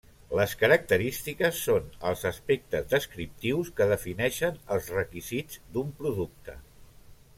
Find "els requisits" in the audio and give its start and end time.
4.77-5.61